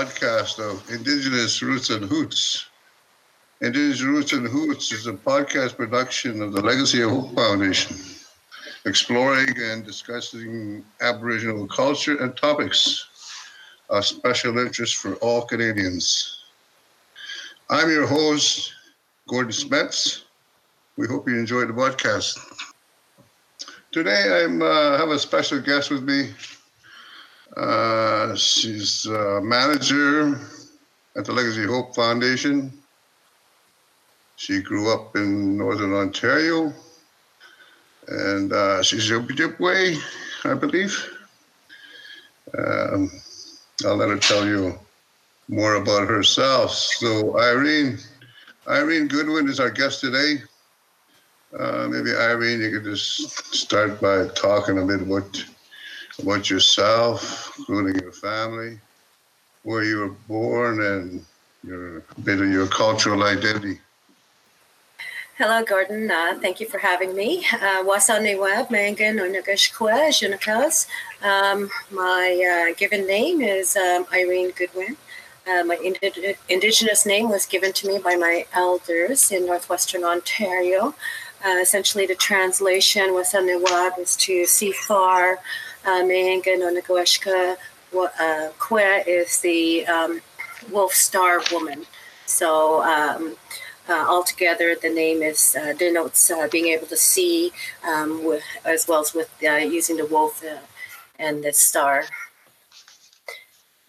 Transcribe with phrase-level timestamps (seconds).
[0.00, 2.64] podcast of Indigenous Roots and Hoots.
[3.60, 7.98] Indigenous Roots and Hoots is a podcast production of the Legacy of Hope Foundation,
[8.86, 13.08] exploring and discussing Aboriginal culture and topics
[13.90, 16.44] of special interest for all Canadians.
[17.68, 18.72] I'm your host,
[19.28, 20.22] Gordon Smets.
[20.96, 22.38] We hope you enjoyed the podcast.
[23.92, 26.30] Today I uh, have a special guest with me,
[27.56, 30.38] uh, she's a manager
[31.16, 32.72] at the Legacy Hope Foundation.
[34.36, 36.72] She grew up in Northern Ontario,
[38.08, 40.00] and uh, she's Ojibwe,
[40.44, 40.96] I believe.
[42.56, 43.10] Um,
[43.84, 44.78] I'll let her tell you
[45.48, 46.72] more about herself.
[46.72, 47.98] So, Irene,
[48.68, 50.42] Irene Goodwin is our guest today.
[51.58, 55.44] Uh, maybe Irene, you could just start by talking a bit about
[56.22, 58.78] about yourself, including your family,
[59.62, 61.24] where you were born, and
[61.62, 63.80] your bit of your cultural identity.
[65.36, 66.10] Hello, Gordon.
[66.10, 67.46] Uh, thank you for having me.
[67.54, 70.86] Uh, Wasaniwab, Ma'iingan, Onagashkwa, Junakas.
[71.24, 74.98] Um, my uh, given name is um, Irene Goodwin.
[75.50, 80.94] Uh, my indi- indigenous name was given to me by my elders in northwestern Ontario.
[81.42, 85.38] Uh, essentially, the translation Wasaniwab is to see far,
[85.84, 87.56] uh, Mehenga no Nagoeshka
[87.96, 90.20] uh, Kwe is the um,
[90.70, 91.86] wolf star woman.
[92.26, 93.36] So um,
[93.88, 97.52] uh, altogether, the name is uh, denotes uh, being able to see,
[97.86, 100.58] um, with, as well as with uh, using the wolf uh,
[101.18, 102.04] and the star.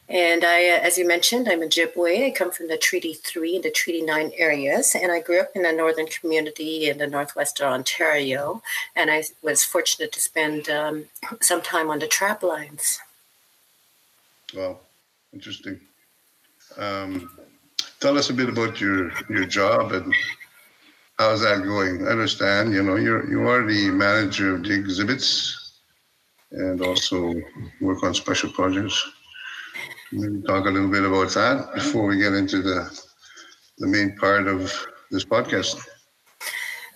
[0.10, 2.26] And I, uh, as you mentioned, I'm Ojibwe.
[2.26, 5.52] I come from the Treaty 3 and the Treaty 9 areas, and I grew up
[5.56, 8.62] in a northern community in the northwestern Ontario.
[8.96, 11.06] And I was fortunate to spend um,
[11.42, 13.00] some time on the trap lines.
[14.54, 14.80] Wow,
[15.34, 15.80] interesting.
[16.78, 17.30] Um,
[18.00, 20.14] tell us a bit about your your job and
[21.22, 22.08] how's that going?
[22.08, 25.74] I understand, you know, you're you are the manager of the exhibits
[26.52, 27.34] and also
[27.80, 28.98] work on special projects.
[30.12, 32.90] Maybe talk a little bit about that before we get into the
[33.78, 34.72] the main part of
[35.10, 35.86] this podcast.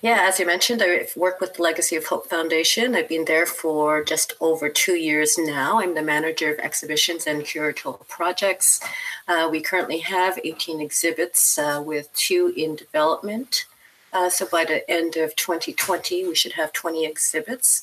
[0.02, 2.96] Yeah, as you mentioned, I work with the Legacy of Hope Foundation.
[2.96, 5.80] I've been there for just over two years now.
[5.80, 8.82] I'm the manager of exhibitions and curatorial projects.
[9.28, 13.66] Uh, we currently have 18 exhibits uh, with two in development.
[14.14, 17.82] Uh, so by the end of 2020, we should have 20 exhibits.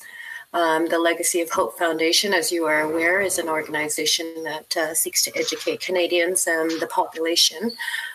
[0.53, 4.93] Um, the Legacy of Hope Foundation, as you are aware, is an organization that uh,
[4.93, 7.71] seeks to educate Canadians and the population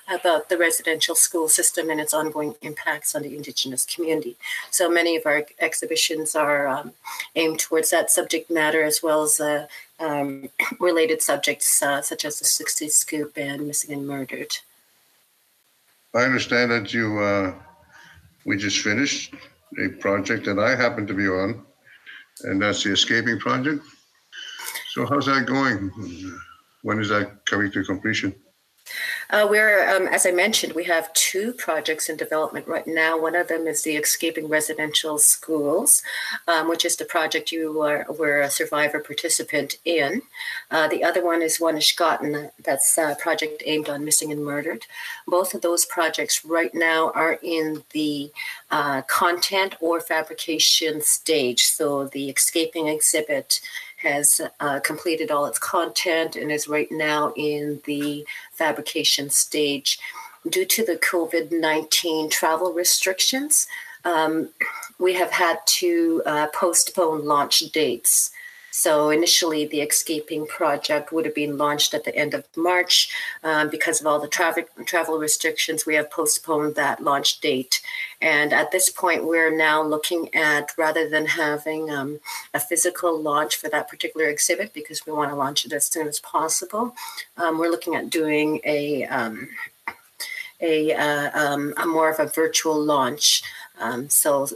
[0.07, 4.37] about the residential school system and its ongoing impacts on the Indigenous community.
[4.71, 6.93] So many of our exhibitions are um,
[7.35, 9.67] aimed towards that subject matter as well as uh,
[9.99, 14.59] um, related subjects uh, such as the 60 Scoop and Missing and Murdered.
[16.15, 17.53] I understand that you, uh,
[18.45, 19.35] we just finished
[19.85, 21.65] a project that I happen to be on
[22.45, 23.85] and that's the escaping project.
[24.91, 25.91] So how's that going?
[26.83, 28.35] When is that coming to completion?
[29.31, 33.21] Uh, we're, um, as I mentioned, we have two projects in development right now.
[33.21, 36.03] One of them is the Escaping Residential Schools,
[36.47, 40.23] um, which is the project you are, were a survivor participant in.
[40.71, 44.87] Uh, the other one is Wanishgotten, that's a project aimed on missing and murdered.
[45.27, 48.33] Both of those projects right now are in the
[48.71, 51.65] uh, content or fabrication stage.
[51.65, 53.61] So the Escaping exhibit
[53.99, 59.99] has uh, completed all its content and is right now in the fabrication stage.
[60.49, 63.67] Due to the COVID 19 travel restrictions,
[64.05, 64.51] um,
[64.99, 68.31] we have had to uh, postpone launch dates.
[68.85, 73.11] So initially, the Escaping project would have been launched at the end of March.
[73.43, 77.83] Um, because of all the traffic travel restrictions, we have postponed that launch date.
[78.23, 82.21] And at this point, we're now looking at rather than having um,
[82.55, 86.07] a physical launch for that particular exhibit, because we want to launch it as soon
[86.07, 86.95] as possible,
[87.37, 89.49] um, we're looking at doing a um,
[90.61, 93.43] a, uh, um, a more of a virtual launch.
[94.09, 94.49] So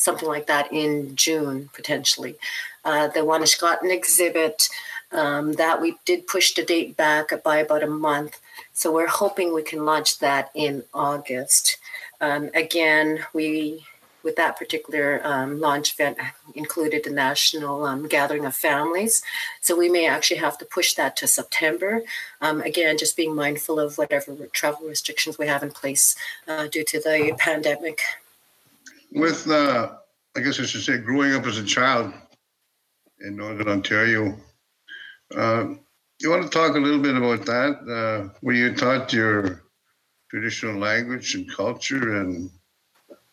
[0.00, 2.36] something like that in June potentially
[2.84, 4.68] uh, the Wanishgotten exhibit.
[5.12, 8.40] Um, that we did push the date back by about a month.
[8.72, 11.78] So we're hoping we can launch that in August.
[12.20, 13.84] Um, again, we
[14.22, 16.18] with that particular um, launch event
[16.54, 19.22] included the national um, gathering of families.
[19.60, 22.02] So we may actually have to push that to September.
[22.40, 26.16] Um, again, just being mindful of whatever travel restrictions we have in place
[26.46, 28.02] uh, due to the pandemic.
[29.12, 29.92] With, uh,
[30.36, 32.12] I guess I should say, growing up as a child,
[33.20, 34.36] in Northern Ontario.
[35.34, 35.74] Uh,
[36.20, 37.78] you want to talk a little bit about that?
[37.88, 39.62] Uh, were you taught your
[40.30, 42.50] traditional language and culture, and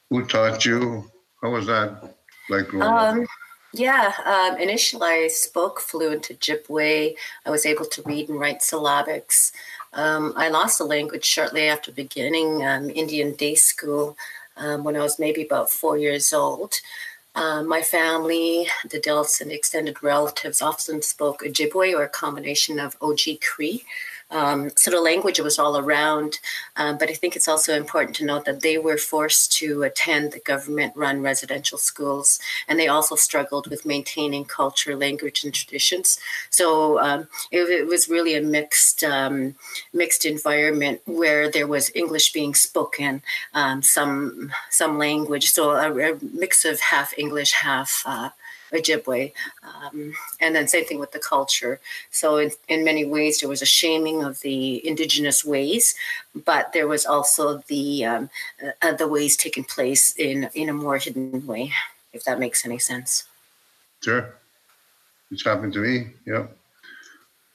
[0.09, 1.09] who taught you?
[1.41, 2.15] How was that
[2.49, 3.27] like growing um, up?
[3.73, 7.15] Yeah, um, initially I spoke fluent Ojibwe.
[7.45, 9.51] I was able to read and write syllabics.
[9.93, 14.17] Um, I lost the language shortly after beginning um, Indian day school
[14.57, 16.75] um, when I was maybe about four years old.
[17.35, 22.97] Um, my family, the adults and extended relatives often spoke Ojibwe or a combination of
[22.99, 23.83] Oji-Cree.
[24.29, 26.39] Um, so the language was all around,
[26.75, 30.33] um, but I think it's also important to note that they were forced to attend
[30.33, 36.19] the government run residential schools, and they also struggled with maintaining culture, language, and traditions.
[36.49, 39.55] So um, it, it, was really a mixed, um,
[39.93, 43.21] mixed environment where there was English being spoken,
[43.53, 48.29] um, some, some language, so a, a, mix of half English, half uh,
[48.71, 49.31] Ojibwe.
[49.63, 51.79] Um, and then same thing with the culture.
[52.11, 55.95] So in, in many ways, there was a shaming of the indigenous ways,
[56.45, 58.29] but there was also the um,
[58.81, 61.71] uh, the ways taking place in in a more hidden way,
[62.13, 63.25] if that makes any sense.
[64.01, 64.33] Sure,
[65.31, 66.07] it's happened to me.
[66.25, 66.47] Yeah,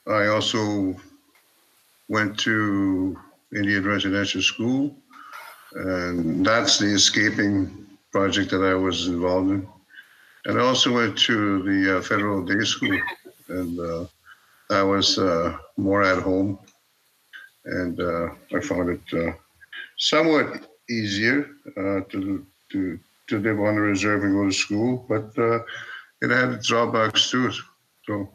[0.07, 0.95] I also
[2.09, 3.17] went to
[3.55, 4.95] Indian residential school,
[5.73, 9.67] and that's the escaping project that I was involved in.
[10.45, 12.99] And I also went to the uh, federal day school,
[13.47, 14.05] and uh,
[14.69, 16.59] I was uh, more at home,
[17.65, 19.33] and uh, I found it uh,
[19.97, 25.31] somewhat easier uh, to to to live on the reserve and go to school, but
[26.21, 27.51] it had drawbacks too.
[28.05, 28.29] So,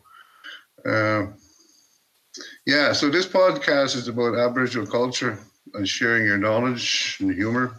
[2.66, 2.92] yeah.
[2.94, 5.38] So this podcast is about Aboriginal culture
[5.74, 7.78] and sharing your knowledge and humor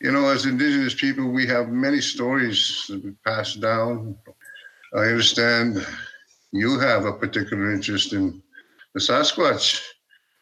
[0.00, 4.16] you know, as Indigenous people, we have many stories that we pass down.
[4.94, 5.86] I understand
[6.52, 8.42] you have a particular interest in
[8.94, 9.80] the Sasquatch,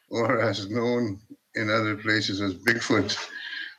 [0.09, 1.19] or as known
[1.55, 3.15] in other places as Bigfoot.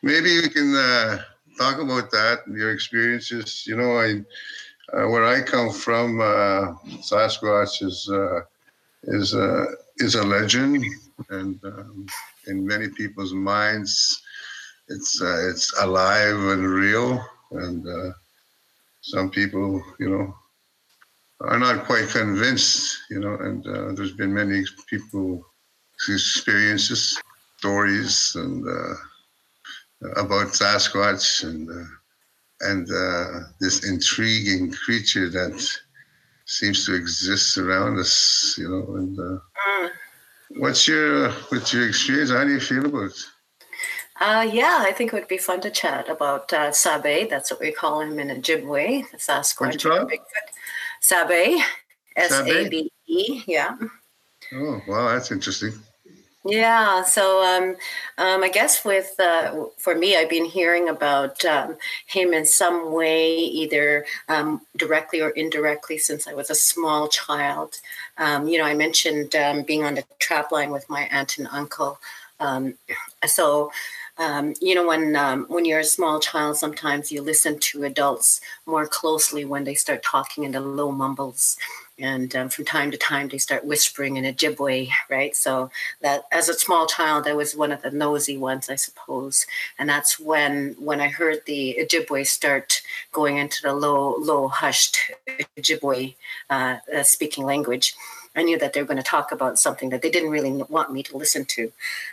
[0.02, 1.22] Maybe you can uh,
[1.58, 3.64] talk about that, your experiences.
[3.66, 4.20] You know, I,
[4.96, 8.40] uh, where I come from, uh, Sasquatch is uh,
[9.04, 9.64] is uh,
[9.96, 10.84] is a legend,
[11.30, 12.06] and um,
[12.46, 14.22] in many people's minds,
[14.90, 18.12] it's uh, it's alive and real, and uh,
[19.00, 20.34] some people, you know,
[21.40, 23.34] are not quite convinced, you know.
[23.36, 25.46] And uh, there's been many people
[26.08, 27.20] experiences,
[27.58, 28.94] stories, and uh,
[30.16, 31.88] about Sasquatch and uh,
[32.62, 35.66] and uh, this intriguing creature that
[36.46, 38.96] seems to exist around us, you know.
[38.96, 39.40] And mm.
[40.58, 42.30] what's your what's your experience?
[42.30, 43.26] How do you feel about it?
[44.20, 47.28] Uh, yeah, I think it would be fun to chat about uh, Sabe.
[47.28, 50.20] That's what we call him in Ojibwe, Sasquatch or Bigfoot.
[51.00, 51.62] Sabe,
[52.16, 53.42] S A B E.
[53.46, 53.78] Yeah.
[54.52, 55.72] Oh, wow, that's interesting.
[56.44, 57.76] Yeah, so um,
[58.16, 62.92] um, I guess with uh, for me, I've been hearing about um, him in some
[62.92, 67.80] way, either um, directly or indirectly, since I was a small child.
[68.18, 71.46] Um, you know, I mentioned um, being on the trap line with my aunt and
[71.48, 71.98] uncle.
[73.26, 73.70] so
[74.20, 78.40] um, you know when um, when you're a small child sometimes you listen to adults
[78.66, 81.56] more closely when they start talking in the low mumbles.
[81.98, 85.34] And um, from time to time they start whispering in Ojibwe right?
[85.34, 85.70] So
[86.02, 89.46] that as a small child i was one of the nosy ones i suppose.
[89.78, 94.98] And that's when when i heard the Ojibwe start going into the low low hushed
[95.56, 96.14] Ojibwe
[96.50, 97.94] uh, uh, speaking language.
[98.36, 100.92] I knew that they were going to talk about something that they didn't really want
[100.92, 101.72] me to listen to.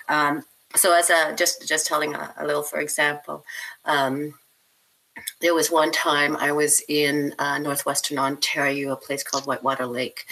[0.10, 0.46] Um,
[0.78, 3.44] so as a just just telling a, a little for example
[3.86, 4.34] um,
[5.42, 10.26] there was one time i was in uh, northwestern ontario a place called whitewater lake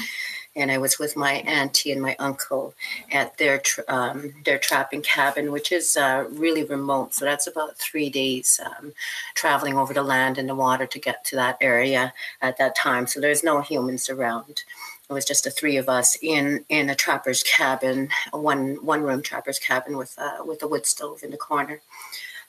[0.55, 2.73] and i was with my auntie and my uncle
[3.11, 7.13] at their um, their trapping cabin which is uh, really remote.
[7.13, 8.93] So that's about three days um,
[9.33, 13.07] traveling over the land and the water to get to that area at that time.
[13.07, 14.63] So there's no humans around
[15.09, 19.03] it was just the three of us in in a trapper's cabin, a one one
[19.03, 21.81] room trapper's cabin with uh, with a wood stove in the corner.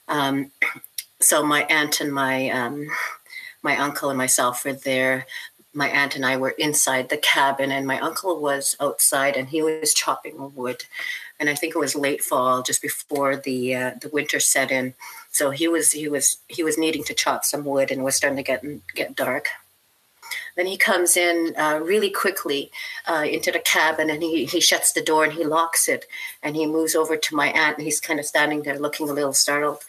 [0.07, 0.51] Um,
[1.19, 2.87] so my aunt and my um,
[3.61, 5.25] my uncle and myself were there.
[5.73, 9.61] My aunt and I were inside the cabin, and my uncle was outside, and he
[9.61, 10.85] was chopping wood.
[11.39, 14.95] And I think it was late fall, just before the uh, the winter set in.
[15.29, 18.15] So he was he was he was needing to chop some wood, and it was
[18.15, 18.63] starting to get
[18.95, 19.49] get dark.
[20.55, 22.71] Then he comes in uh, really quickly
[23.07, 26.05] uh, into the cabin and he, he shuts the door and he locks it.
[26.41, 29.13] And he moves over to my aunt and he's kind of standing there looking a
[29.13, 29.83] little startled.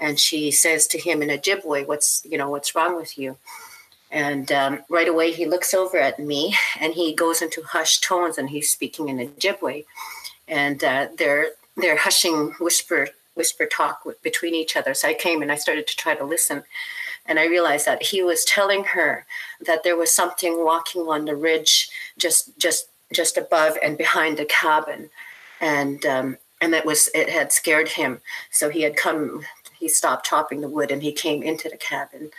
[0.00, 3.36] And she says to him in Ojibwe, "What's you know what's wrong with you?"
[4.14, 8.38] And um, right away, he looks over at me and he goes into hushed tones
[8.38, 9.84] and he's speaking in Ojibwe.
[10.46, 14.94] And uh, they're, they're hushing whisper, whisper talk between each other.
[14.94, 16.62] So I came and I started to try to listen.
[17.26, 19.26] And I realized that he was telling her
[19.60, 21.88] that there was something walking on the ridge
[22.18, 25.10] just, just, just above and behind the cabin.
[25.60, 28.20] And, um, and that was, it had scared him.
[28.50, 29.44] So he had come,
[29.78, 32.30] he stopped chopping the wood and he came into the cabin.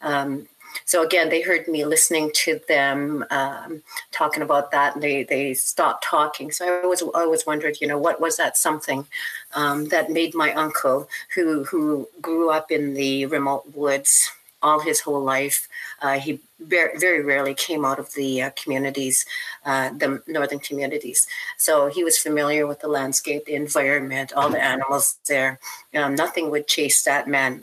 [0.00, 0.48] Um,
[0.84, 5.54] so again, they heard me listening to them um, talking about that, and they they
[5.54, 6.50] stopped talking.
[6.50, 9.06] So I was I always wondered, you know, what was that something
[9.54, 14.30] um, that made my uncle, who who grew up in the remote woods
[14.62, 15.68] all his whole life,
[16.00, 19.26] uh, he very, very rarely came out of the uh, communities,
[19.66, 21.26] uh, the northern communities.
[21.56, 25.58] So he was familiar with the landscape, the environment, all the animals there.
[25.94, 27.62] Um, nothing would chase that man,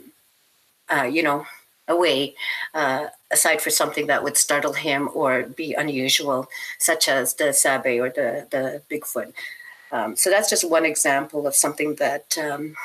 [0.94, 1.46] uh, you know,
[1.90, 2.34] away,
[2.72, 8.00] uh, aside for something that would startle him or be unusual, such as the sabe
[8.00, 9.32] or the, the Bigfoot.
[9.92, 12.76] Um, so that's just one example of something that um,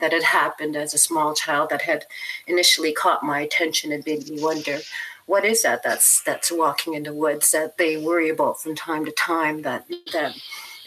[0.00, 2.06] that had happened as a small child that had
[2.46, 4.78] initially caught my attention and made me wonder
[5.26, 9.04] what is that that's that's walking in the woods that they worry about from time
[9.04, 10.34] to time that that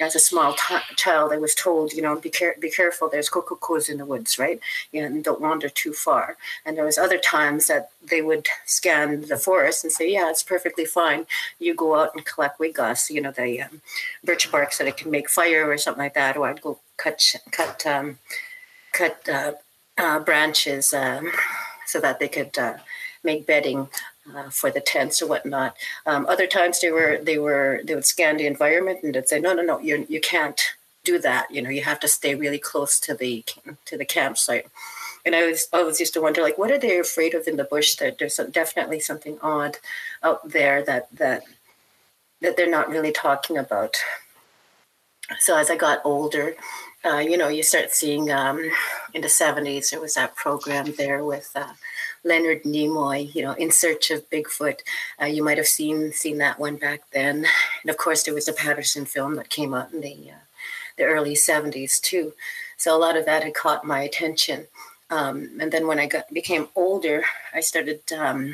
[0.01, 3.07] as a small t- child, I was told, you know, be, care- be careful.
[3.07, 4.59] There's kokokos in the woods, right?
[4.91, 6.37] You know, and don't wander too far.
[6.65, 10.43] And there was other times that they would scan the forest and say, yeah, it's
[10.43, 11.27] perfectly fine.
[11.59, 13.81] You go out and collect wigas, you know, the um,
[14.23, 16.35] birch bark so that it can make fire or something like that.
[16.35, 18.19] Or I'd go cut cut um,
[18.93, 19.53] cut uh,
[19.97, 21.31] uh, branches um,
[21.85, 22.77] so that they could uh,
[23.23, 23.89] make bedding
[24.35, 25.75] uh, for the tents or whatnot.
[26.05, 29.39] Um, other times they were they were they would scan the environment and they'd say,
[29.39, 30.61] no, no, no, you you can't
[31.03, 31.49] do that.
[31.51, 33.43] You know, you have to stay really close to the
[33.85, 34.67] to the campsite.
[35.23, 37.63] And I was always used to wonder, like, what are they afraid of in the
[37.63, 37.95] bush?
[37.95, 39.77] That there's definitely something odd
[40.23, 41.43] out there that that
[42.41, 43.97] that they're not really talking about.
[45.39, 46.55] So as I got older,
[47.05, 48.59] uh, you know, you start seeing um,
[49.13, 51.73] in the 70s, there was that program there with uh,
[52.23, 54.81] Leonard Nimoy, you know, in search of Bigfoot.
[55.21, 57.45] Uh, you might have seen seen that one back then,
[57.81, 60.43] and of course there was a Patterson film that came out in the uh,
[60.97, 62.33] the early '70s too.
[62.77, 64.67] So a lot of that had caught my attention.
[65.09, 67.23] Um, and then when I got became older,
[67.53, 68.53] I started um,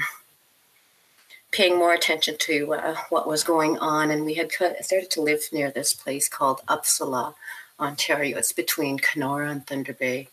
[1.51, 5.41] paying more attention to uh, what was going on, and we had started to live
[5.51, 7.35] near this place called Upsala,
[7.79, 8.37] Ontario.
[8.37, 10.29] It's between Kenora and Thunder Bay,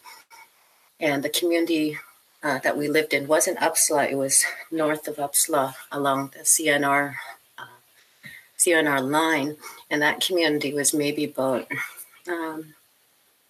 [1.00, 1.98] and the community
[2.44, 4.08] uh, that we lived in wasn't Upsala.
[4.08, 7.14] It was north of Upsala along the CNR
[7.58, 7.64] uh,
[8.58, 9.56] CNR line,
[9.90, 11.66] and that community was maybe about
[12.28, 12.74] um,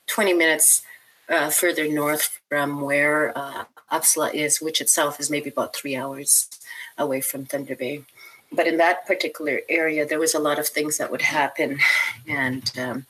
[0.06, 0.82] 20 minutes
[1.28, 6.48] uh, further north from where uh, Upsala is, which itself is maybe about three hours
[6.96, 8.04] away from Thunder Bay.
[8.52, 11.80] But in that particular area, there was a lot of things that would happen,
[12.28, 13.06] and um,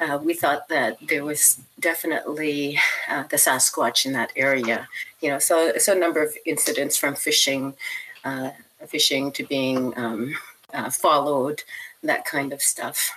[0.00, 2.78] uh, we thought that there was definitely
[3.08, 4.88] uh, the Sasquatch in that area.
[5.20, 7.74] You know, so so a number of incidents from fishing,
[8.24, 8.50] uh,
[8.86, 10.34] fishing to being um,
[10.72, 11.62] uh, followed,
[12.02, 13.10] that kind of stuff.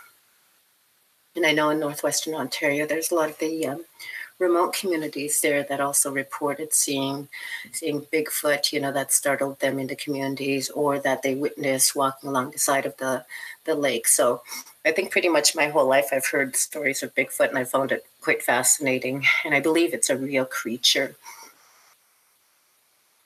[1.35, 3.85] And I know in northwestern Ontario, there's a lot of the um,
[4.41, 7.29] remote communities there that also reported seeing
[7.71, 12.51] seeing Bigfoot, you know, that startled them into communities or that they witnessed walking along
[12.51, 13.23] the side of the,
[13.65, 14.07] the lake.
[14.07, 14.41] So
[14.83, 17.91] I think pretty much my whole life I've heard stories of Bigfoot and I found
[17.91, 19.23] it quite fascinating.
[19.45, 21.15] And I believe it's a real creature.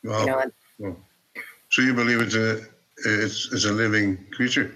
[0.03, 0.19] Wow.
[0.19, 0.97] You know, well,
[1.69, 2.61] so you believe it's a
[3.05, 4.73] it's, it's a living creature?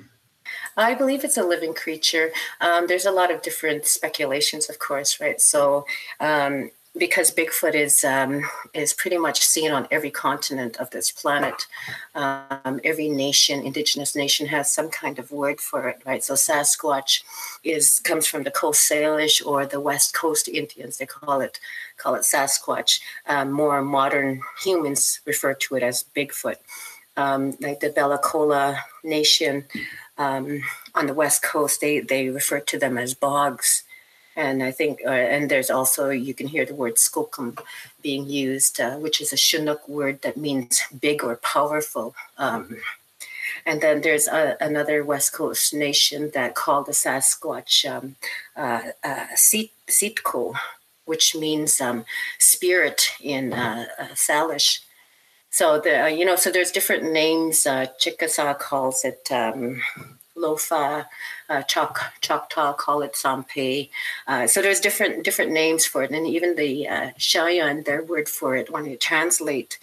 [0.80, 2.32] I believe it's a living creature.
[2.62, 5.40] Um, there's a lot of different speculations, of course, right?
[5.42, 5.86] So,
[6.20, 8.44] um, because Bigfoot is um,
[8.74, 11.68] is pretty much seen on every continent of this planet.
[12.16, 16.24] Um, every nation, indigenous nation, has some kind of word for it, right?
[16.24, 17.24] So Sasquatch
[17.64, 20.98] is comes from the Coast Salish or the West Coast Indians.
[20.98, 21.60] They call it
[21.98, 23.02] call it Sasquatch.
[23.28, 26.58] Um, more modern humans refer to it as Bigfoot.
[27.18, 29.66] Um, like the Bella Coola Nation
[30.20, 30.62] um,
[30.94, 33.82] on the West Coast, they they refer to them as Boqs
[34.40, 37.60] and I think, uh, and there's also, you can hear the word skookum
[38.02, 42.16] being used, uh, which is a Chinook word that means big or powerful.
[42.38, 42.78] Um,
[43.66, 48.16] and then there's a, another West Coast nation that called the Sasquatch um,
[48.56, 50.56] uh, uh, Sitko,
[51.04, 52.06] which means um,
[52.38, 54.80] spirit in uh, uh, Salish.
[55.50, 57.66] So the uh, you know so there's different names.
[57.66, 59.82] Uh, Chickasaw calls it um,
[60.38, 61.06] Lofa,
[61.50, 63.90] uh, Choctaw call it Sampe.
[64.28, 68.30] Uh, so there's different different names for it, and even the uh, Cheyenne, their word
[68.30, 69.80] for it, when you translate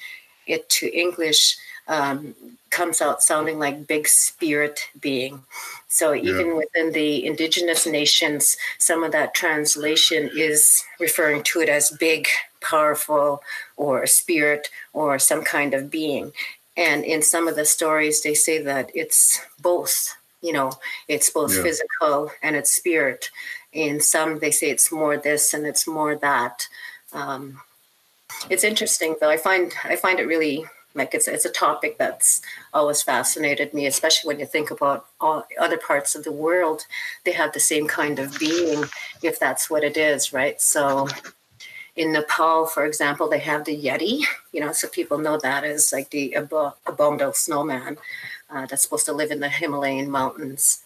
[0.46, 1.56] it to English,
[1.88, 2.34] um,
[2.70, 5.42] comes out sounding like big spirit being.
[5.88, 6.54] So even yeah.
[6.54, 12.28] within the indigenous nations, some of that translation is referring to it as big,
[12.60, 13.42] powerful,
[13.76, 16.32] or a spirit, or some kind of being.
[16.76, 20.14] And in some of the stories, they say that it's both.
[20.42, 20.72] You know,
[21.08, 21.62] it's both yeah.
[21.62, 23.30] physical and it's spirit.
[23.72, 26.68] In some, they say it's more this and it's more that.
[27.12, 27.60] Um,
[28.50, 29.30] it's interesting, though.
[29.30, 30.66] I find I find it really
[30.96, 32.42] like it's it's a topic that's
[32.72, 36.86] always fascinated me, especially when you think about all other parts of the world.
[37.24, 38.84] They have the same kind of being,
[39.22, 40.60] if that's what it is, right?
[40.60, 41.08] So,
[41.96, 44.22] in Nepal, for example, they have the Yeti.
[44.52, 47.98] You know, so people know that as like the ab- abominable snowman
[48.50, 50.82] uh, that's supposed to live in the Himalayan mountains.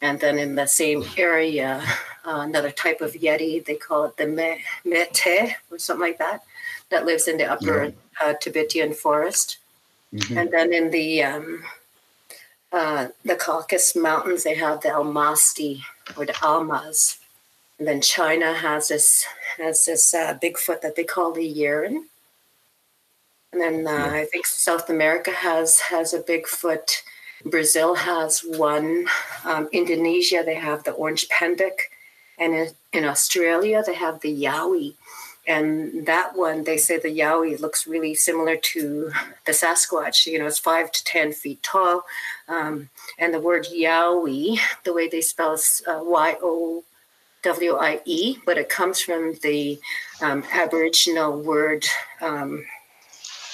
[0.00, 1.82] And then in the same area,
[2.24, 6.42] uh, another type of Yeti, they call it the me- Mete or something like that
[6.90, 7.90] that lives in the upper yeah.
[8.20, 9.58] uh, Tibetan forest.
[10.12, 10.38] Mm-hmm.
[10.38, 11.64] And then in the um,
[12.72, 15.82] uh, the Caucasus Mountains, they have the Almasti
[16.16, 17.18] or the Almaz.
[17.82, 19.26] And then China has this
[19.58, 22.04] has this uh, Bigfoot that they call the Yeren.
[23.52, 24.08] And then uh.
[24.12, 27.02] I think South America has has a Bigfoot.
[27.44, 29.06] Brazil has one.
[29.44, 31.90] Um, Indonesia they have the orang pendek,
[32.38, 34.94] and in, in Australia they have the Yowie
[35.48, 39.10] and that one they say the yowie looks really similar to
[39.44, 42.04] the sasquatch you know it's five to ten feet tall
[42.46, 45.82] um, and the word yowie the way they spell is
[47.44, 49.80] uh, y-o w-i-e but it comes from the
[50.20, 51.84] um, aboriginal word
[52.20, 52.64] um,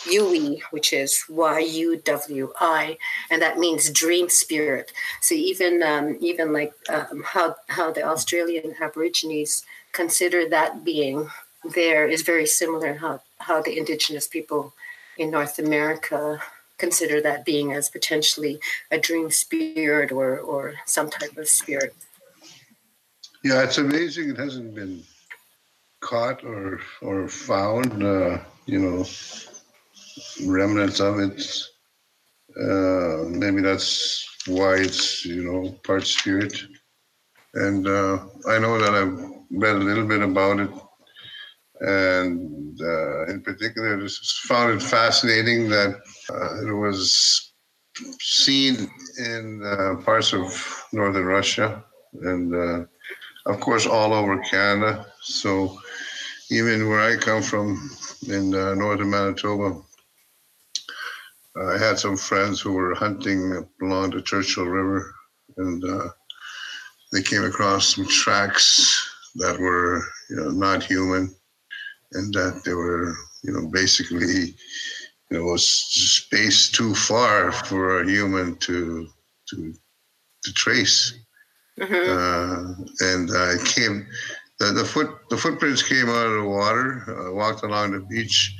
[0.09, 2.97] Yui, which is Y U W I,
[3.31, 4.93] and that means dream spirit.
[5.21, 11.29] So even um, even like um, how how the Australian Aborigines consider that being
[11.75, 14.73] there is very similar how, how the indigenous people
[15.17, 16.41] in North America
[16.79, 21.95] consider that being as potentially a dream spirit or, or some type of spirit.
[23.43, 25.03] Yeah, it's amazing it hasn't been
[26.01, 28.03] caught or or found.
[28.03, 29.05] Uh, you know,
[30.47, 31.41] remnants of it.
[32.61, 36.55] Uh, maybe that's why it's you know part spirit.
[37.55, 39.19] And uh, I know that I've
[39.51, 40.71] read a little bit about it
[41.81, 45.97] and uh, in particular, just found it fascinating that
[46.33, 47.53] uh, it was
[48.21, 51.85] seen in uh, parts of northern Russia
[52.23, 52.85] and, uh,
[53.49, 55.07] of course, all over Canada.
[55.23, 55.79] So,
[56.51, 57.91] even where I come from
[58.29, 59.81] in uh, northern Manitoba,
[61.57, 65.15] I had some friends who were hunting along the Churchill River,
[65.57, 66.09] and uh,
[67.13, 69.05] they came across some tracks
[69.37, 71.35] that were, you know, not human
[72.13, 74.55] and that they were, you know, basically,
[75.31, 79.09] you know, space too far for a human to
[79.51, 79.75] to
[80.45, 81.15] to trace.
[81.79, 81.95] Mm-hmm.
[81.95, 84.07] Uh, and I came,
[84.59, 88.57] the, the foot the footprints came out of the water, uh, walked along the beach,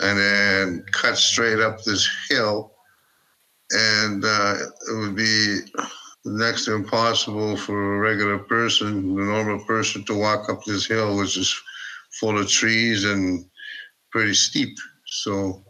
[0.00, 2.72] and then cut straight up this hill,
[3.70, 4.54] and uh,
[4.88, 5.60] it would be
[6.24, 11.16] next to impossible for a regular person, the normal person, to walk up this hill,
[11.16, 11.54] which is
[12.18, 13.44] full of trees and
[14.10, 14.76] pretty steep.
[15.06, 15.64] So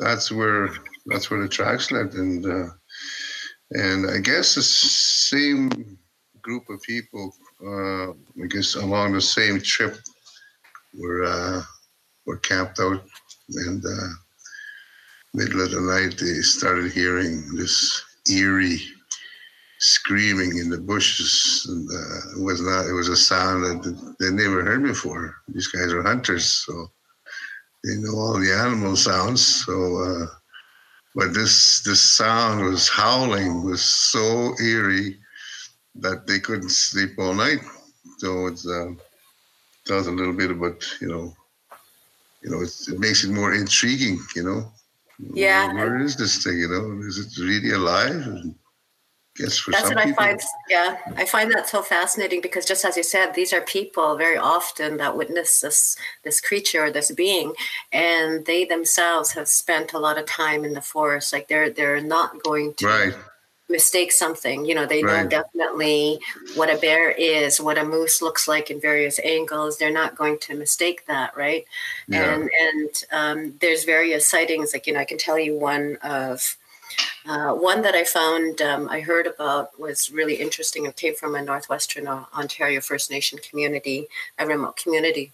[0.00, 0.70] that's where
[1.06, 2.72] that's where the tracks led, and uh,
[3.72, 5.98] and I guess the same
[6.42, 7.32] group of people,
[7.64, 9.96] uh, I guess along the same trip,
[10.98, 11.62] were uh,
[12.26, 13.02] were camped out,
[13.48, 14.08] and uh,
[15.34, 18.80] middle of the night they started hearing this eerie
[19.78, 21.66] screaming in the bushes.
[21.68, 22.86] And, uh, it was not.
[22.86, 25.36] It was a sound that they never heard before.
[25.48, 26.90] These guys are hunters, so
[27.84, 29.64] they know all the animal sounds.
[29.64, 30.26] So, uh,
[31.14, 35.18] but this this sound was howling was so eerie
[35.96, 37.60] that they couldn't sleep all night.
[38.18, 38.92] So it's uh,
[39.86, 41.34] tells a little bit about you know,
[42.42, 44.20] you know, it makes it more intriguing.
[44.36, 44.72] You know,
[45.34, 45.72] yeah.
[45.72, 46.58] Where, where is this thing?
[46.58, 48.26] You know, is it really alive?
[48.26, 48.54] And,
[49.40, 50.22] Yes, for that's what people.
[50.22, 50.40] I find.
[50.68, 54.36] Yeah, I find that so fascinating because just as you said, these are people very
[54.36, 57.54] often that witness this this creature or this being,
[57.90, 61.32] and they themselves have spent a lot of time in the forest.
[61.32, 62.86] Like they're they're not going to.
[62.86, 63.14] Right.
[63.68, 64.84] Mistake something, you know.
[64.84, 65.22] They right.
[65.22, 66.18] know definitely
[66.56, 69.78] what a bear is, what a moose looks like in various angles.
[69.78, 71.64] They're not going to mistake that, right?
[72.08, 72.34] Yeah.
[72.34, 74.72] And and um, there's various sightings.
[74.72, 76.56] Like you know, I can tell you one of
[77.26, 80.86] uh, one that I found, um, I heard about, was really interesting.
[80.86, 84.06] It came from a Northwestern uh, Ontario First Nation community,
[84.38, 85.32] a remote community,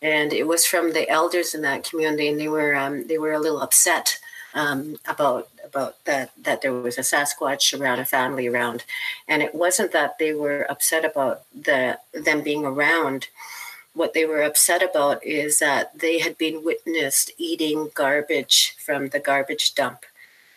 [0.00, 3.32] and it was from the elders in that community, and they were um, they were
[3.32, 4.18] a little upset
[4.54, 8.84] um, about about that that there was a Sasquatch around, a family around,
[9.28, 13.28] and it wasn't that they were upset about the them being around.
[13.94, 19.20] What they were upset about is that they had been witnessed eating garbage from the
[19.20, 20.04] garbage dump,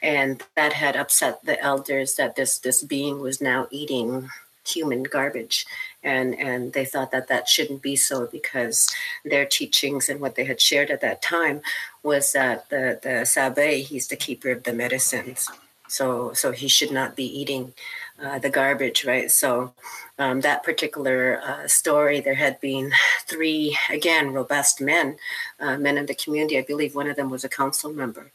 [0.05, 4.29] and that had upset the elders that this this being was now eating
[4.65, 5.65] human garbage.
[6.03, 8.87] And and they thought that that shouldn't be so because
[9.25, 11.61] their teachings and what they had shared at that time
[12.03, 15.49] was that the the sabe he's the keeper of the medicines.
[15.87, 17.73] So so he should not be eating
[18.21, 19.29] uh, the garbage right?
[19.29, 19.73] So
[20.17, 22.91] um, that particular uh, story there had been
[23.25, 25.17] three again robust men
[25.59, 26.57] uh, men in the community.
[26.57, 28.31] I believe one of them was a council member.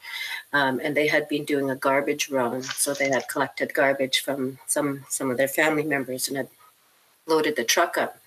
[0.52, 2.62] Um, and they had been doing a garbage run.
[2.62, 6.48] So they had collected garbage from some some of their family members and had
[7.26, 8.18] loaded the truck up.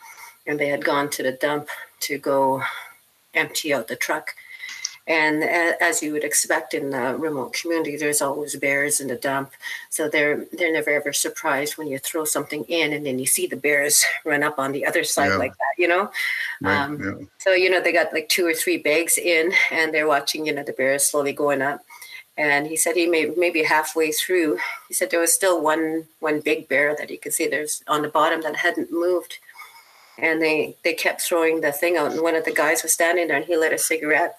[0.46, 1.70] And they had gone to the dump
[2.02, 2.64] to go
[3.34, 4.36] empty out the truck.
[5.06, 9.52] And as you would expect in a remote community, there's always bears in the dump.
[9.90, 13.46] So they're they're never ever surprised when you throw something in and then you see
[13.46, 15.36] the bears run up on the other side yeah.
[15.36, 16.10] like that, you know?
[16.62, 17.26] Right, um, yeah.
[17.40, 20.54] So, you know, they got like two or three bags in and they're watching, you
[20.54, 21.82] know, the bears slowly going up.
[22.38, 26.40] And he said he may maybe halfway through, he said there was still one one
[26.40, 29.38] big bear that he could see there's on the bottom that hadn't moved.
[30.18, 33.28] And they they kept throwing the thing out, and one of the guys was standing
[33.28, 34.38] there, and he lit a cigarette.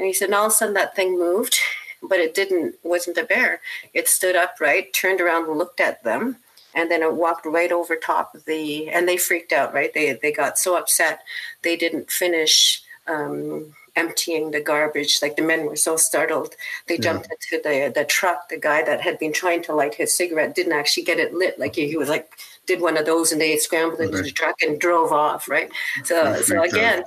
[0.00, 1.58] And he said, and all of a sudden that thing moved,
[2.02, 3.60] but it didn't wasn't a bear.
[3.92, 6.36] It stood upright, turned around, and looked at them,
[6.74, 8.88] and then it walked right over top of the.
[8.88, 9.92] And they freaked out, right?
[9.92, 11.20] They they got so upset
[11.60, 12.82] they didn't finish.
[13.06, 15.20] Um, emptying the garbage.
[15.20, 16.54] Like the men were so startled,
[16.86, 17.00] they yeah.
[17.00, 18.48] jumped into the the truck.
[18.48, 21.58] The guy that had been trying to light his cigarette didn't actually get it lit.
[21.58, 22.30] Like he, he was like
[22.66, 25.48] did one of those, and they scrambled into the truck and drove off.
[25.48, 25.70] Right.
[26.04, 27.04] So so again,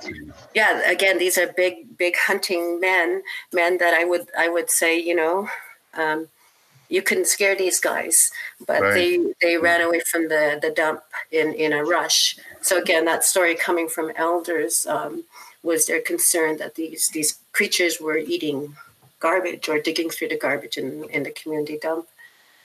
[0.54, 4.98] yeah, again, these are big big hunting men, men that I would I would say
[4.98, 5.48] you know.
[5.94, 6.28] Um,
[6.90, 8.30] you couldn't scare these guys,
[8.66, 8.94] but right.
[8.94, 12.36] they they ran away from the the dump in in a rush.
[12.60, 14.86] So again, that story coming from elders.
[14.86, 15.24] Um,
[15.64, 18.76] was their concern that these these creatures were eating
[19.18, 22.06] garbage or digging through the garbage in, in the community dump.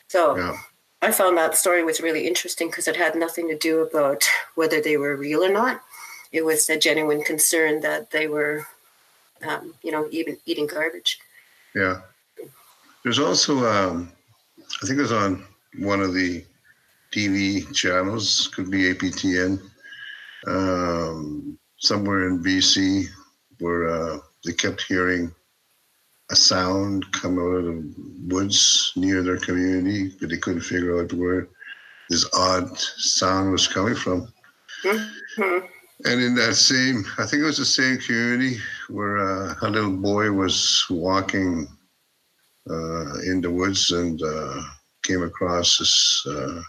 [0.10, 0.58] So yeah.
[1.02, 4.82] I found that story was really interesting because it had nothing to do about whether
[4.82, 5.82] they were real or not.
[6.32, 8.68] It was a genuine concern that they were,
[9.48, 11.20] um, you know, even eating garbage.
[11.74, 12.02] Yeah.
[13.04, 14.12] There's also, um,
[14.84, 15.46] I think it was on
[15.78, 16.44] one of the
[17.12, 19.62] TV channels, could be APTN.
[20.48, 23.06] Um, somewhere in BC
[23.60, 25.34] where uh, they kept hearing
[26.32, 27.94] a sound come out of the
[28.28, 31.48] woods near their community, but they couldn't figure out where
[32.10, 34.32] this odd sound was coming from.
[34.84, 35.66] Mm-hmm.
[36.06, 38.58] And in that same, I think it was the same community
[38.90, 41.68] where uh, a little boy was walking
[42.70, 44.62] uh, in the woods and uh,
[45.04, 46.62] came across this, uh,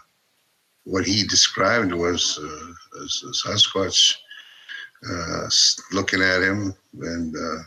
[0.83, 4.15] what he described was uh, as a Sasquatch
[5.09, 5.49] uh,
[5.93, 7.63] looking at him, and uh,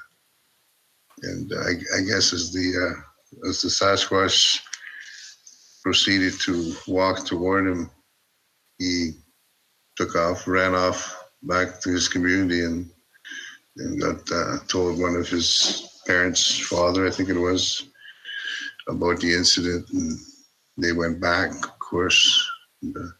[1.25, 4.61] and I, I, guess as the uh, as the Sasquatch
[5.83, 7.91] proceeded to walk toward him,
[8.79, 9.13] he
[9.97, 12.91] took off, ran off back to his community, and
[13.77, 17.89] and got uh, told one of his parents' father, I think it was,
[18.89, 20.19] about the incident, and
[20.77, 22.51] they went back, of course,
[22.83, 23.11] and, uh,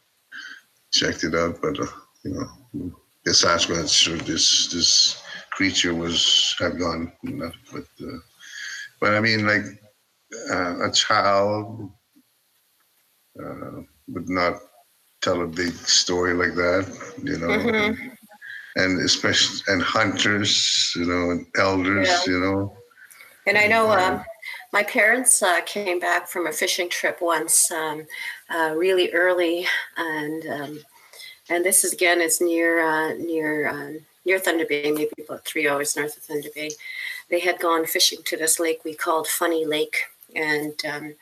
[0.91, 1.87] checked it out, but uh,
[2.23, 2.91] you know
[3.25, 5.21] the Sasquatch or this this
[5.55, 7.11] creature was have gone.
[7.23, 8.19] But uh,
[8.99, 9.65] but I mean, like
[10.51, 11.91] uh, a child
[13.39, 14.59] uh, would not
[15.21, 16.85] tell a big story like that,
[17.23, 17.47] you know.
[17.47, 18.09] Mm-hmm.
[18.77, 22.33] And especially and hunters, you know, and elders, yeah.
[22.33, 22.77] you know.
[23.47, 24.23] And I know um,
[24.73, 28.05] my parents uh, came back from a fishing trip once, um,
[28.49, 29.65] uh, really early,
[29.95, 30.79] and um,
[31.49, 35.67] and this is again is near uh, near uh, near Thunder Bay, maybe about three
[35.67, 36.71] hours north of Thunder Bay.
[37.29, 39.97] They had gone fishing to this lake we called Funny Lake,
[40.35, 41.13] and um,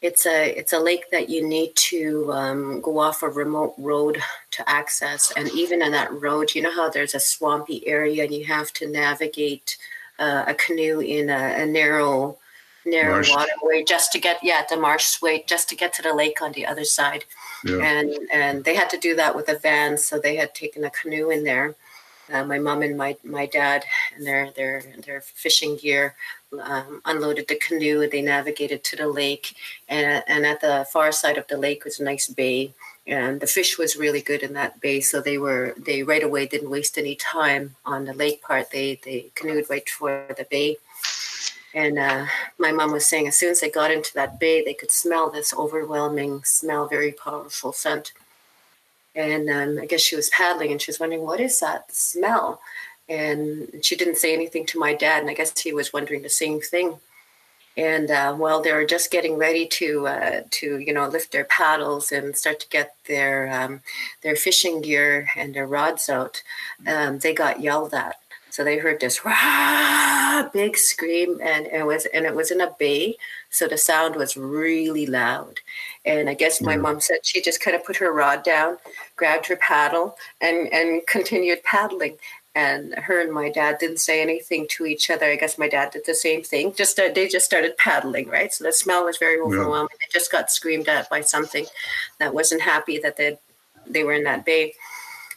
[0.00, 4.18] it's a it's a lake that you need to um, go off a remote road
[4.52, 8.34] to access, and even in that road, you know how there's a swampy area and
[8.34, 9.76] you have to navigate
[10.18, 12.38] uh, a canoe in a, a narrow
[12.84, 13.30] narrow marsh.
[13.30, 16.52] waterway just to get yeah the marsh way just to get to the lake on
[16.52, 17.24] the other side
[17.64, 17.76] yeah.
[17.76, 20.90] and and they had to do that with a van so they had taken a
[20.90, 21.74] canoe in there
[22.32, 23.84] uh, my mom and my my dad
[24.16, 26.14] and their their their fishing gear
[26.62, 28.08] um, unloaded the canoe.
[28.08, 29.54] They navigated to the lake
[29.88, 32.74] and and at the far side of the lake was a nice bay
[33.06, 36.46] and the fish was really good in that bay so they were they right away
[36.46, 38.70] didn't waste any time on the lake part.
[38.70, 40.76] They they canoed right for the bay.
[41.74, 42.26] And uh,
[42.58, 45.30] my mom was saying as soon as they got into that bay, they could smell
[45.30, 48.12] this overwhelming smell, very powerful scent.
[49.18, 52.60] And um, I guess she was paddling and she was wondering, what is that smell?
[53.08, 55.22] And she didn't say anything to my dad.
[55.22, 57.00] And I guess he was wondering the same thing.
[57.76, 61.44] And uh, while they were just getting ready to uh, to you know lift their
[61.44, 63.82] paddles and start to get their um,
[64.22, 66.42] their fishing gear and their rods out,
[66.88, 68.16] um, they got yelled at.
[68.50, 70.48] So they heard this Rah!
[70.52, 73.16] big scream, and, it was and it was in a bay,
[73.50, 75.60] so the sound was really loud.
[76.04, 78.78] And I guess my mom said she just kind of put her rod down,
[79.16, 82.16] grabbed her paddle, and and continued paddling
[82.58, 85.26] and her and my dad didn't say anything to each other.
[85.26, 86.74] I guess my dad did the same thing.
[86.74, 88.52] Just uh, they just started paddling, right?
[88.52, 89.90] So the smell was very overwhelming.
[89.92, 90.06] Yeah.
[90.06, 91.66] They just got screamed at by something
[92.18, 93.38] that wasn't happy that they
[93.86, 94.74] they were in that bay.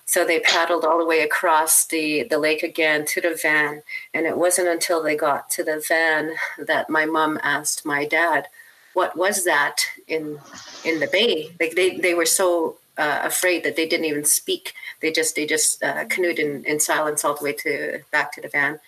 [0.05, 3.83] So they paddled all the way across the, the lake again to the van.
[4.13, 8.47] And it wasn't until they got to the van that my mom asked my dad,
[8.93, 9.77] what was that
[10.07, 10.39] in
[10.85, 11.51] in the bay?
[11.59, 14.73] Like they, they were so uh, afraid that they didn't even speak.
[15.01, 18.41] They just they just uh, canoed in, in silence all the way to back to
[18.41, 18.79] the van.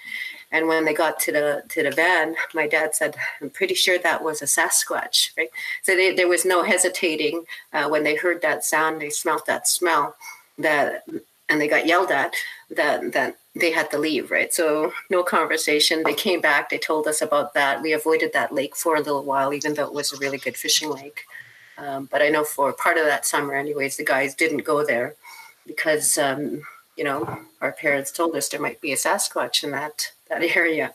[0.51, 3.97] And when they got to the to the van, my dad said, "I'm pretty sure
[3.97, 5.49] that was a Sasquatch." Right.
[5.81, 9.01] So they, there was no hesitating uh, when they heard that sound.
[9.01, 10.15] They smelt that smell.
[10.59, 11.05] That
[11.49, 12.35] and they got yelled at.
[12.69, 14.31] That that they had to leave.
[14.31, 14.53] Right.
[14.53, 16.03] So no conversation.
[16.03, 16.69] They came back.
[16.69, 17.81] They told us about that.
[17.81, 20.57] We avoided that lake for a little while, even though it was a really good
[20.57, 21.25] fishing lake.
[21.77, 25.15] Um, but I know for part of that summer, anyways, the guys didn't go there
[25.65, 26.61] because, um,
[26.95, 30.93] you know, our parents told us there might be a Sasquatch in that, that area.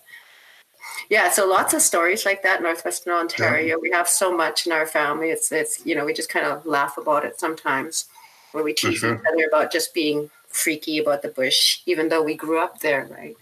[1.11, 3.77] Yeah, so lots of stories like that, Northwestern Ontario.
[3.77, 3.81] Yeah.
[3.81, 5.31] We have so much in our family.
[5.31, 8.07] It's, it's, you know, we just kind of laugh about it sometimes
[8.53, 9.15] where we tease sure.
[9.15, 13.09] each other about just being freaky about the bush, even though we grew up there,
[13.11, 13.37] right?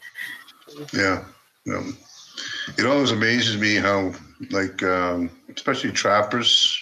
[0.93, 1.25] Yeah.
[1.69, 1.97] Um,
[2.79, 4.13] it always amazes me how,
[4.51, 6.79] like, um, especially trappers,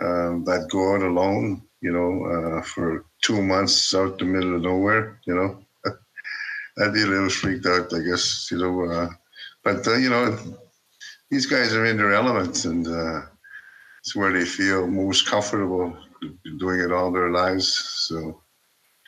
[0.00, 4.62] um, that go out alone, you know, uh, for two months out the middle of
[4.62, 5.64] nowhere, you know.
[6.78, 8.90] I'd be a little freaked out, I guess, you know.
[8.90, 9.08] Uh,
[9.62, 10.38] but, uh, you know,
[11.30, 13.22] these guys are in their elements and uh,
[14.00, 15.96] it's where they feel most comfortable
[16.58, 17.74] doing it all their lives.
[18.08, 18.41] So,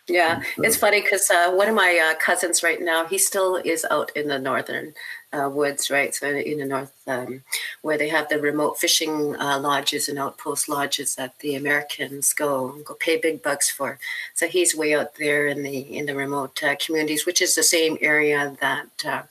[0.06, 3.86] yeah, it's funny because uh, one of my uh, cousins right now, he still is
[3.90, 4.92] out in the northern
[5.32, 6.14] uh, woods, right?
[6.14, 7.42] So in the north, um,
[7.80, 12.76] where they have the remote fishing uh, lodges and outpost lodges that the Americans go
[12.84, 13.98] go pay big bucks for.
[14.34, 17.62] So he's way out there in the in the remote uh, communities, which is the
[17.62, 19.22] same area that uh,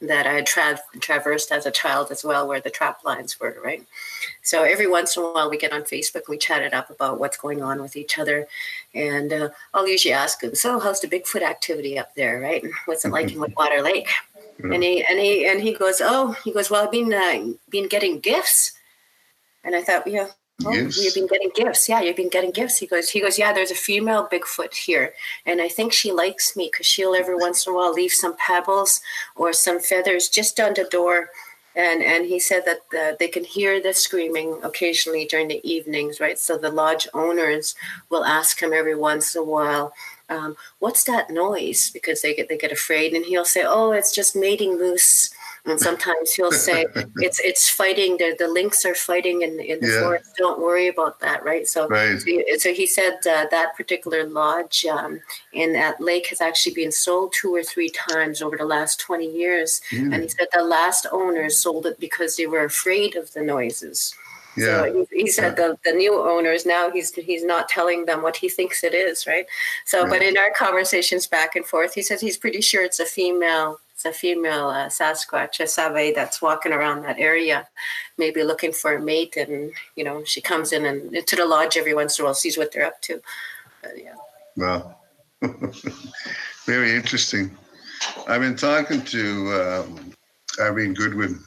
[0.00, 3.56] that I had tra- traversed as a child as well, where the trap lines were,
[3.64, 3.84] right?
[4.42, 7.18] So every once in a while, we get on Facebook, we chat it up about
[7.18, 8.46] what's going on with each other,
[8.94, 12.64] and uh, I'll usually ask him, "So, how's the Bigfoot activity up there, right?
[12.86, 14.08] What's it like in Whitewater Lake?"
[14.62, 17.88] And he and he and he goes, oh, he goes, well, I've been uh, been
[17.88, 18.72] getting gifts,
[19.62, 20.28] and I thought, yeah,
[20.64, 21.88] oh, you've been getting gifts.
[21.88, 22.78] Yeah, you've been getting gifts.
[22.78, 23.52] He goes, he goes, yeah.
[23.52, 25.14] There's a female Bigfoot here,
[25.46, 28.36] and I think she likes me because she'll every once in a while leave some
[28.36, 29.00] pebbles
[29.36, 31.30] or some feathers just on the door.
[31.78, 36.36] And, and he said that they can hear the screaming occasionally during the evenings, right?
[36.36, 37.76] So the lodge owners
[38.10, 39.94] will ask him every once in a while,
[40.28, 41.90] um, what's that noise?
[41.90, 45.30] Because they get they get afraid, and he'll say, oh, it's just mating moose.
[45.64, 48.16] And sometimes he'll say it's it's fighting.
[48.16, 50.00] The, the lynx are fighting in, in the yeah.
[50.00, 50.30] forest.
[50.36, 51.66] Don't worry about that, right?
[51.66, 52.20] So, right.
[52.58, 55.20] so he said uh, that particular lodge um,
[55.52, 59.30] in that lake has actually been sold two or three times over the last twenty
[59.30, 59.80] years.
[59.90, 60.14] Mm.
[60.14, 64.14] And he said the last owners sold it because they were afraid of the noises.
[64.58, 64.82] Yeah.
[64.82, 68.36] So he, he said the, the new owners now he's he's not telling them what
[68.36, 69.46] he thinks it is, right?
[69.84, 70.10] So, right.
[70.10, 73.78] but in our conversations back and forth, he says he's pretty sure it's a female
[73.98, 77.66] it's a female uh, Sasquatch, a Sabe that's walking around that area,
[78.16, 79.36] maybe looking for a mate.
[79.36, 82.34] And, you know, she comes in and to the lodge every once in a while,
[82.34, 83.20] sees what they're up to.
[83.82, 84.14] But, yeah.
[84.56, 85.00] Well,
[86.64, 87.50] very interesting.
[88.28, 90.12] I've been talking to um,
[90.60, 91.42] Irene Goodwin,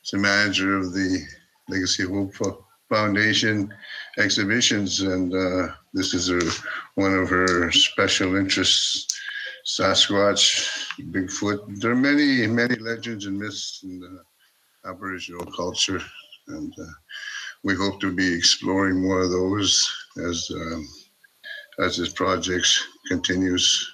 [0.00, 1.26] she's the manager of the
[1.68, 3.70] Legacy of Hope Foundation
[4.16, 6.40] exhibitions, and uh, this is her,
[6.94, 9.12] one of her special interests.
[9.66, 11.80] Sasquatch, Bigfoot.
[11.80, 14.22] There are many, many legends and myths in the
[14.88, 16.00] Aboriginal culture,
[16.48, 16.84] and uh,
[17.62, 19.92] we hope to be exploring more of those
[20.24, 20.88] as um,
[21.80, 22.66] as this project
[23.08, 23.92] continues.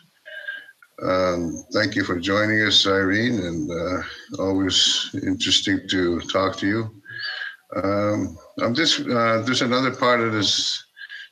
[1.03, 4.03] Um, thank you for joining us, Irene, and uh,
[4.39, 7.03] always interesting to talk to you.
[7.83, 10.85] Um, I'm just uh, there's another part of this,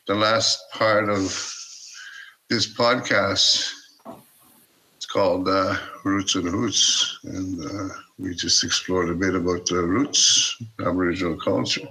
[0.06, 1.20] the last part of
[2.48, 3.72] this podcast.
[5.12, 11.37] Called uh, Roots and Hoots, and uh, we just explored a bit about roots, Aboriginal
[11.37, 11.88] culture.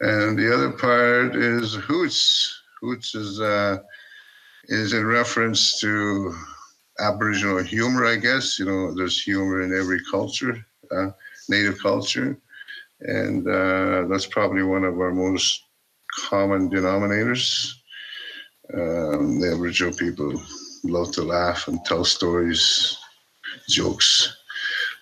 [0.00, 2.62] And the other part is Hoots.
[2.80, 3.78] Hoots is uh,
[4.68, 6.32] is in reference to
[7.00, 8.60] Aboriginal humor, I guess.
[8.60, 10.64] You know, there's humor in every culture,
[10.96, 11.10] uh,
[11.48, 12.38] native culture,
[13.00, 15.64] and uh, that's probably one of our most
[16.28, 17.72] common denominators.
[18.72, 20.40] Um, the Aboriginal people
[20.84, 22.98] love to laugh and tell stories,
[23.68, 24.36] jokes.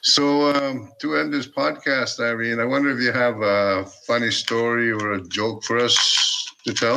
[0.03, 4.91] So, um, to end this podcast, Irene, I wonder if you have a funny story
[4.91, 5.97] or a joke for us
[6.65, 6.97] to tell?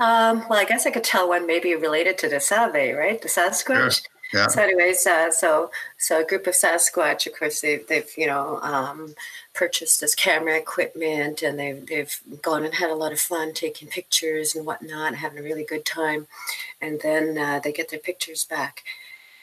[0.00, 3.20] Um, well, I guess I could tell one maybe related to the Sabe, right?
[3.20, 4.02] The Sasquatch.
[4.32, 4.46] Yeah.
[4.46, 8.60] So, anyways, uh, so so a group of Sasquatch, of course, they've, they've you know
[8.62, 9.14] um,
[9.54, 13.88] purchased this camera equipment, and they've they've gone and had a lot of fun taking
[13.88, 16.26] pictures and whatnot, having a really good time,
[16.80, 18.82] and then uh, they get their pictures back,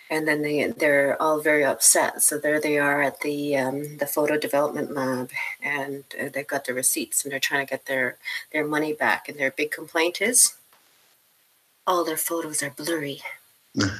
[0.09, 2.23] and then they they're all very upset.
[2.23, 5.29] So there they are at the um, the photo development lab,
[5.61, 8.17] and uh, they've got the receipts, and they're trying to get their
[8.51, 9.29] their money back.
[9.29, 10.55] And their big complaint is
[11.85, 13.21] all their photos are blurry.
[13.77, 13.91] Okay.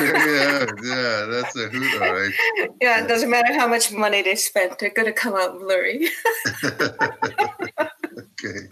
[0.00, 2.32] yeah, yeah, that's a hoot, all right.
[2.80, 6.08] Yeah, it doesn't matter how much money they spent; they're going to come out blurry.
[6.70, 8.68] okay.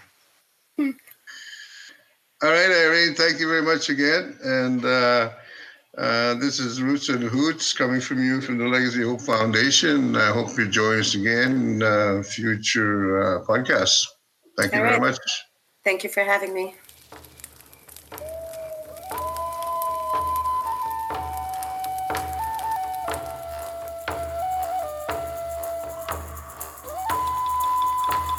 [2.43, 4.37] All right, Irene, thank you very much again.
[4.43, 5.31] And uh,
[5.99, 10.17] uh, this is Roots and Hoots coming from you from the Legacy Hope Foundation.
[10.17, 14.07] I hope you join us again in uh, future uh, podcasts.
[14.57, 15.11] Thank you All very right.
[15.11, 15.45] much.
[15.85, 16.75] Thank you for having me.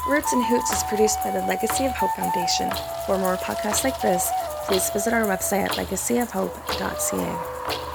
[0.08, 2.70] Roots and Hoots is produced by the Legacy of Hope Foundation.
[3.06, 4.26] For more podcasts like this,
[4.66, 7.87] please visit our website at legacyofhope.ca.